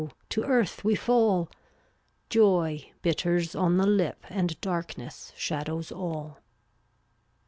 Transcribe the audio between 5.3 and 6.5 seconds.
shadows all.